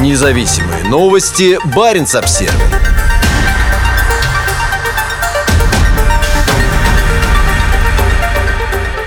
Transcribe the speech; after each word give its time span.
Независимые 0.00 0.84
новости. 0.84 1.58
Барин 1.76 2.04
обсерва 2.04 2.54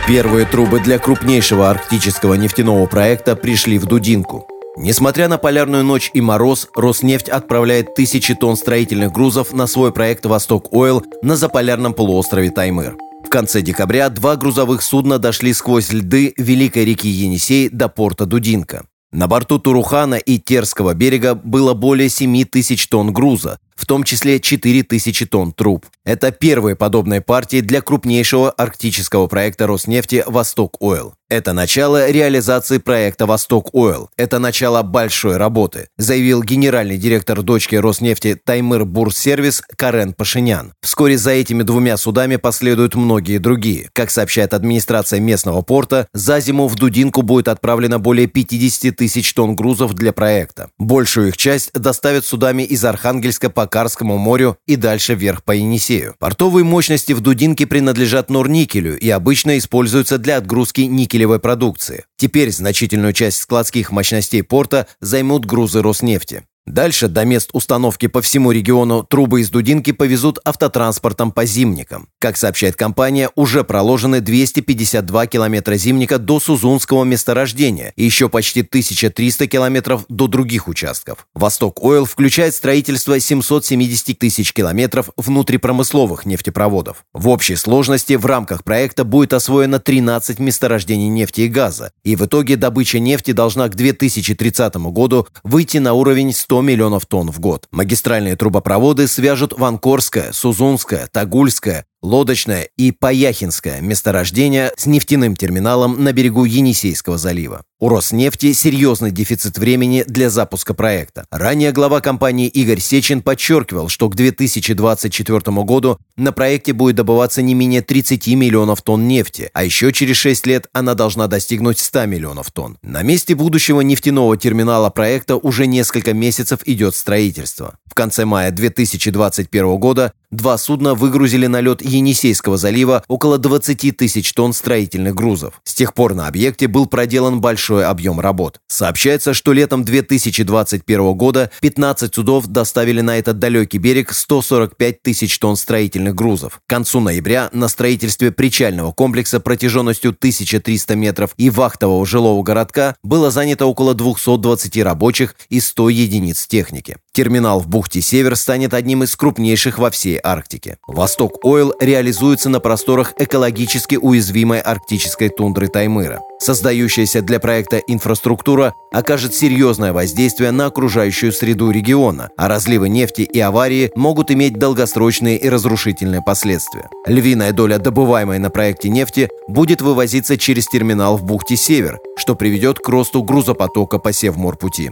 Первые 0.07 0.45
трубы 0.45 0.79
для 0.79 0.99
крупнейшего 0.99 1.71
арктического 1.71 2.35
нефтяного 2.35 2.85
проекта 2.85 3.35
пришли 3.35 3.79
в 3.79 3.87
Дудинку. 3.87 4.47
Несмотря 4.77 5.27
на 5.27 5.39
полярную 5.39 5.83
ночь 5.83 6.11
и 6.13 6.21
мороз, 6.21 6.69
Роснефть 6.75 7.29
отправляет 7.29 7.95
тысячи 7.95 8.35
тонн 8.35 8.55
строительных 8.55 9.11
грузов 9.11 9.53
на 9.53 9.65
свой 9.65 9.91
проект 9.91 10.27
«Восток 10.27 10.71
Ойл» 10.71 11.03
на 11.23 11.35
заполярном 11.35 11.95
полуострове 11.95 12.51
Таймыр. 12.51 12.95
В 13.25 13.29
конце 13.29 13.63
декабря 13.63 14.09
два 14.09 14.35
грузовых 14.35 14.83
судна 14.83 15.17
дошли 15.17 15.53
сквозь 15.53 15.91
льды 15.91 16.35
Великой 16.37 16.85
реки 16.85 17.09
Енисей 17.09 17.69
до 17.69 17.89
порта 17.89 18.27
Дудинка. 18.27 18.85
На 19.15 19.27
борту 19.27 19.59
Турухана 19.59 20.15
и 20.15 20.37
Терского 20.37 20.93
берега 20.93 21.35
было 21.35 21.73
более 21.73 22.09
7 22.09 22.43
тысяч 22.43 22.85
тонн 22.89 23.13
груза, 23.13 23.59
в 23.73 23.85
том 23.85 24.03
числе 24.03 24.41
4 24.41 24.83
тысячи 24.83 25.25
тонн 25.25 25.53
труб. 25.53 25.85
Это 26.03 26.33
первые 26.33 26.75
подобные 26.75 27.21
партии 27.21 27.61
для 27.61 27.81
крупнейшего 27.81 28.51
арктического 28.51 29.27
проекта 29.27 29.67
Роснефти 29.67 30.25
«Восток 30.27 30.75
Ойл». 30.81 31.13
Это 31.27 31.53
начало 31.53 32.11
реализации 32.11 32.77
проекта 32.77 33.25
«Восток 33.25 33.73
Ойл». 33.73 34.11
Это 34.15 34.37
начало 34.37 34.83
большой 34.83 35.37
работы, 35.37 35.87
заявил 35.97 36.43
генеральный 36.43 36.99
директор 36.99 37.41
дочки 37.41 37.73
Роснефти 37.73 38.35
Таймыр 38.35 38.85
Бурсервис 38.85 39.63
Карен 39.75 40.13
Пашинян. 40.13 40.73
Вскоре 40.83 41.17
за 41.17 41.31
этими 41.31 41.63
двумя 41.63 41.97
судами 41.97 42.35
последуют 42.35 42.93
многие 42.93 43.39
другие. 43.39 43.89
Как 43.93 44.11
сообщает 44.11 44.53
администрация 44.53 45.19
местного 45.19 45.63
порта, 45.63 46.07
за 46.13 46.39
зиму 46.39 46.67
в 46.67 46.75
Дудинку 46.75 47.23
будет 47.23 47.47
отправлено 47.47 47.97
более 47.97 48.27
50 48.27 48.95
тысяч 48.95 49.33
тонн 49.33 49.55
грузов 49.55 49.95
для 49.95 50.13
проекта. 50.13 50.69
Большую 50.77 51.29
их 51.29 51.37
часть 51.37 51.73
доставят 51.73 52.23
судами 52.23 52.61
из 52.61 52.85
Архангельска 52.85 53.49
по 53.49 53.65
Карскому 53.65 54.19
морю 54.19 54.57
и 54.67 54.75
дальше 54.75 55.15
вверх 55.15 55.43
по 55.43 55.53
Енисею. 55.53 56.13
Портовые 56.19 56.63
мощности 56.63 57.13
в 57.13 57.21
Дудинке 57.21 57.65
принадлежат 57.65 58.29
Норникелю 58.29 58.95
и 58.95 59.09
обычно 59.09 59.57
используются 59.57 60.19
для 60.19 60.37
отгрузки 60.37 60.81
никеля 60.81 61.14
никелевой 61.15 61.39
продукции. 61.39 62.03
Теперь 62.17 62.51
значительную 62.51 63.13
часть 63.13 63.37
складских 63.37 63.91
мощностей 63.91 64.43
порта 64.43 64.87
займут 64.99 65.45
грузы 65.45 65.81
Роснефти. 65.81 66.43
Дальше 66.65 67.07
до 67.07 67.25
мест 67.25 67.51
установки 67.53 68.07
по 68.07 68.23
всему 68.23 68.51
региону 68.51 69.03
трубы 69.03 69.41
из 69.41 69.51
Дудинки 69.51 69.91
повезут 69.91 70.39
автотранспортом 70.43 71.31
по 71.31 71.45
зимникам. 71.45 72.07
Как 72.17 72.37
сообщает 72.37 72.75
компания, 72.75 73.29
уже 73.35 73.63
проложены 73.63 74.19
252 74.19 75.27
километра 75.27 75.75
зимника 75.75 76.17
до 76.17 76.39
Сузунского 76.39 77.03
месторождения 77.03 77.93
и 77.95 78.03
еще 78.03 78.29
почти 78.29 78.61
1300 78.61 79.45
километров 79.45 80.05
до 80.09 80.25
других 80.25 80.67
участков. 80.67 81.27
Восток 81.35 81.83
Ойл 81.83 82.05
включает 82.05 82.55
строительство 82.55 83.19
770 83.19 84.17
тысяч 84.17 84.51
километров 84.51 85.11
внутрипромысловых 85.17 86.25
нефтепроводов. 86.25 87.05
В 87.13 87.29
общей 87.29 87.57
сложности 87.57 88.13
в 88.13 88.25
рамках 88.25 88.63
проекта 88.63 89.03
будет 89.03 89.33
освоено 89.33 89.77
13 89.77 90.39
месторождений 90.39 91.09
нефти 91.09 91.41
и 91.41 91.47
газа, 91.47 91.91
и 92.03 92.15
в 92.15 92.25
итоге 92.25 92.55
добыча 92.55 92.97
нефти 92.97 93.33
должна 93.33 93.69
к 93.69 93.75
2030 93.75 94.75
году 94.77 95.27
выйти 95.43 95.77
на 95.77 95.93
уровень 95.93 96.33
100 96.33 96.54
100 96.55 96.61
миллионов 96.61 97.05
тонн 97.05 97.31
в 97.31 97.39
год. 97.41 97.67
Магистральные 97.71 98.37
трубопроводы 98.37 99.09
свяжут 99.09 99.51
Ванкорское, 99.59 100.31
Сузунское, 100.31 101.09
Тагульское, 101.11 101.85
Лодочное 102.05 102.69
и 102.77 102.91
Паяхинское 102.91 103.81
месторождение 103.81 104.71
с 104.77 104.85
нефтяным 104.85 105.35
терминалом 105.35 106.03
на 106.03 106.13
берегу 106.13 106.45
Енисейского 106.45 107.17
залива. 107.17 107.63
У 107.79 107.89
Роснефти 107.89 108.53
серьезный 108.53 109.09
дефицит 109.09 109.57
времени 109.57 110.05
для 110.07 110.29
запуска 110.29 110.75
проекта. 110.75 111.25
Ранее 111.31 111.71
глава 111.71 112.01
компании 112.01 112.47
Игорь 112.47 112.79
Сечин 112.79 113.21
подчеркивал, 113.23 113.89
что 113.89 114.07
к 114.07 114.15
2024 114.15 115.39
году 115.63 115.97
на 116.15 116.31
проекте 116.31 116.73
будет 116.73 116.95
добываться 116.95 117.41
не 117.41 117.55
менее 117.55 117.81
30 117.81 118.27
миллионов 118.27 118.83
тонн 118.83 119.07
нефти, 119.07 119.49
а 119.53 119.63
еще 119.63 119.91
через 119.91 120.15
6 120.17 120.45
лет 120.45 120.67
она 120.73 120.93
должна 120.93 121.25
достигнуть 121.25 121.79
100 121.79 122.05
миллионов 122.05 122.51
тонн. 122.51 122.77
На 122.83 123.01
месте 123.01 123.33
будущего 123.33 123.81
нефтяного 123.81 124.37
терминала 124.37 124.91
проекта 124.91 125.37
уже 125.37 125.65
несколько 125.65 126.13
месяцев 126.13 126.59
идет 126.65 126.95
строительство. 126.95 127.77
В 127.87 127.93
конце 127.93 128.25
мая 128.25 128.51
2021 128.51 129.77
года 129.77 130.13
Два 130.31 130.57
судна 130.57 130.95
выгрузили 130.95 131.47
на 131.47 131.61
лед 131.61 131.81
Енисейского 131.81 132.57
залива 132.57 133.03
около 133.07 133.37
20 133.37 133.95
тысяч 133.97 134.33
тонн 134.33 134.53
строительных 134.53 135.15
грузов. 135.15 135.61
С 135.63 135.73
тех 135.73 135.93
пор 135.93 136.13
на 136.13 136.27
объекте 136.27 136.67
был 136.67 136.85
проделан 136.85 137.41
большой 137.41 137.85
объем 137.85 138.19
работ. 138.19 138.59
Сообщается, 138.67 139.33
что 139.33 139.53
летом 139.53 139.83
2021 139.83 141.13
года 141.13 141.51
15 141.61 142.13
судов 142.13 142.47
доставили 142.47 143.01
на 143.01 143.17
этот 143.17 143.39
далекий 143.39 143.77
берег 143.77 144.11
145 144.11 145.01
тысяч 145.01 145.37
тонн 145.39 145.55
строительных 145.55 146.15
грузов. 146.15 146.61
К 146.65 146.69
концу 146.69 146.99
ноября 146.99 147.49
на 147.53 147.67
строительстве 147.67 148.31
причального 148.31 148.91
комплекса 148.91 149.39
протяженностью 149.39 150.11
1300 150.11 150.95
метров 150.95 151.31
и 151.37 151.49
вахтового 151.49 152.05
жилого 152.05 152.43
городка 152.43 152.95
было 153.03 153.31
занято 153.31 153.65
около 153.65 153.93
220 153.93 154.77
рабочих 154.83 155.35
и 155.49 155.59
100 155.59 155.89
единиц 155.89 156.47
техники. 156.47 156.97
Терминал 157.15 157.61
в 157.61 157.67
бухте 157.69 158.01
Север 158.01 158.35
станет 158.35 158.73
одним 158.73 159.03
из 159.03 159.15
крупнейших 159.15 159.79
во 159.79 159.89
всей 159.89 160.19
Арктике. 160.21 160.79
Восток 160.85 161.45
Ойл 161.45 161.73
реализуется 161.79 162.49
на 162.49 162.59
просторах 162.59 163.13
экологически 163.17 163.95
уязвимой 163.95 164.59
арктической 164.59 165.29
тундры 165.29 165.69
Таймыра. 165.69 166.19
Создающаяся 166.41 167.21
для 167.21 167.39
проекта 167.39 167.77
инфраструктура 167.77 168.73
окажет 168.91 169.33
серьезное 169.33 169.93
воздействие 169.93 170.51
на 170.51 170.65
окружающую 170.65 171.31
среду 171.31 171.71
региона, 171.71 172.31
а 172.35 172.49
разливы 172.49 172.89
нефти 172.89 173.21
и 173.21 173.39
аварии 173.39 173.91
могут 173.95 174.29
иметь 174.29 174.59
долгосрочные 174.59 175.37
и 175.37 175.47
разрушительные 175.47 176.21
последствия. 176.21 176.89
Львиная 177.07 177.53
доля 177.53 177.77
добываемой 177.77 178.39
на 178.39 178.49
проекте 178.49 178.89
нефти 178.89 179.29
будет 179.47 179.81
вывозиться 179.81 180.37
через 180.37 180.67
терминал 180.67 181.15
в 181.15 181.23
бухте 181.23 181.55
Север, 181.55 181.97
что 182.17 182.35
приведет 182.35 182.79
к 182.79 182.89
росту 182.89 183.23
грузопотока 183.23 183.99
по 183.99 184.11
Севморпути. 184.11 184.91